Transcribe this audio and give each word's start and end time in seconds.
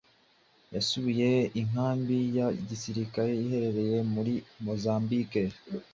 yasuye 0.73 1.29
inkambi 1.61 2.17
ya 2.37 2.47
gisirikare 2.67 3.31
iherereye 3.43 3.97
muri 4.13 4.33
Mozambique, 4.65 5.43